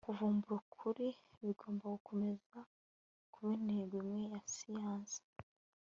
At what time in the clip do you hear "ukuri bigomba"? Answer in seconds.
0.63-1.85